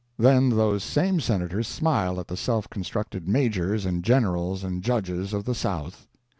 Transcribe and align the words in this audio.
Then 0.17 0.49
those 0.49 0.83
same 0.83 1.19
Senators 1.19 1.67
smile 1.67 2.19
at 2.19 2.27
the 2.27 2.35
self 2.35 2.67
constructed 2.71 3.27
majors 3.27 3.85
and 3.85 4.03
generals 4.03 4.63
and 4.63 4.81
judges 4.81 5.31
of 5.31 5.45
the 5.45 5.53
South! 5.53 6.07